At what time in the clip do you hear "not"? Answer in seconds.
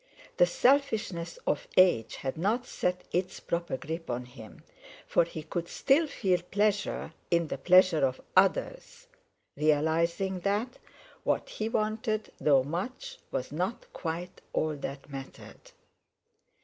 2.35-2.65, 13.51-13.85